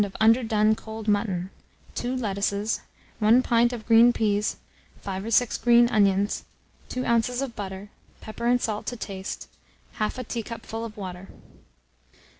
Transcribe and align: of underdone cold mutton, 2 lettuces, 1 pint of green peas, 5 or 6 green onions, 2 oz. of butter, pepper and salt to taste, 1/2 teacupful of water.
of 0.03 0.17
underdone 0.19 0.73
cold 0.73 1.07
mutton, 1.07 1.51
2 1.93 2.15
lettuces, 2.15 2.81
1 3.19 3.43
pint 3.43 3.71
of 3.71 3.85
green 3.85 4.11
peas, 4.11 4.57
5 5.01 5.25
or 5.25 5.29
6 5.29 5.57
green 5.59 5.87
onions, 5.89 6.43
2 6.89 7.05
oz. 7.05 7.39
of 7.39 7.55
butter, 7.55 7.89
pepper 8.19 8.47
and 8.47 8.59
salt 8.59 8.87
to 8.87 8.95
taste, 8.97 9.47
1/2 9.99 10.27
teacupful 10.27 10.83
of 10.83 10.97
water. 10.97 11.29